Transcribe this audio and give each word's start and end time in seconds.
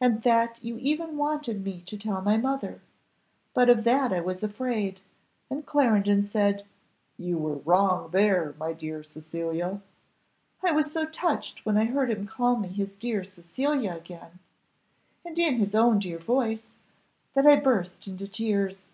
And 0.00 0.22
that 0.22 0.60
you 0.62 0.76
even 0.78 1.16
wanted 1.16 1.64
me 1.64 1.80
to 1.86 1.98
tell 1.98 2.22
my 2.22 2.36
mother, 2.36 2.80
but 3.52 3.68
of 3.68 3.82
that 3.82 4.12
I 4.12 4.20
was 4.20 4.40
afraid; 4.44 5.00
and 5.50 5.66
Clarendon 5.66 6.22
said, 6.22 6.64
'You 7.18 7.36
were 7.36 7.56
wrong 7.56 8.10
there, 8.12 8.54
my 8.60 8.72
dear 8.72 9.02
Cecilia.' 9.02 9.82
"I 10.62 10.70
was 10.70 10.92
so 10.92 11.04
touched 11.04 11.66
when 11.66 11.76
I 11.76 11.86
heard 11.86 12.12
him 12.12 12.28
call 12.28 12.54
me 12.54 12.68
his 12.68 12.94
dear 12.94 13.24
Cecilia 13.24 13.94
again, 13.96 14.38
and 15.24 15.36
in 15.36 15.56
his 15.56 15.74
own 15.74 15.98
dear 15.98 16.18
voice, 16.20 16.68
that 17.34 17.44
I 17.44 17.56
burst 17.56 18.06
into 18.06 18.28
tears. 18.28 18.86